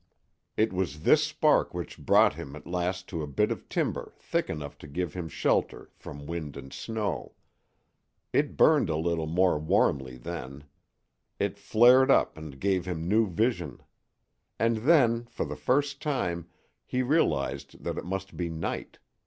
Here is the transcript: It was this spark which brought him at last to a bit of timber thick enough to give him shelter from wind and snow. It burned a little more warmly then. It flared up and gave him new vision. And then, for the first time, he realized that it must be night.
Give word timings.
It 0.57 0.73
was 0.73 1.01
this 1.03 1.23
spark 1.23 1.75
which 1.75 1.99
brought 1.99 2.33
him 2.33 2.55
at 2.55 2.65
last 2.65 3.07
to 3.09 3.21
a 3.21 3.27
bit 3.27 3.51
of 3.51 3.69
timber 3.69 4.13
thick 4.17 4.49
enough 4.49 4.75
to 4.79 4.87
give 4.87 5.13
him 5.13 5.29
shelter 5.29 5.91
from 5.93 6.25
wind 6.25 6.57
and 6.57 6.73
snow. 6.73 7.33
It 8.33 8.57
burned 8.57 8.89
a 8.89 8.97
little 8.97 9.27
more 9.27 9.59
warmly 9.59 10.17
then. 10.17 10.63
It 11.37 11.59
flared 11.59 12.09
up 12.09 12.35
and 12.35 12.59
gave 12.59 12.87
him 12.87 13.07
new 13.07 13.27
vision. 13.27 13.79
And 14.57 14.77
then, 14.77 15.25
for 15.27 15.45
the 15.45 15.55
first 15.55 16.01
time, 16.01 16.49
he 16.87 17.03
realized 17.03 17.83
that 17.83 17.99
it 17.99 18.03
must 18.03 18.35
be 18.35 18.49
night. 18.49 18.97